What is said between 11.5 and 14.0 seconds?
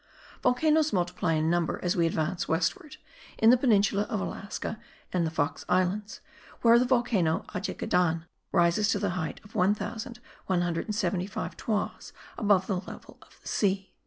toises above the level of the sea.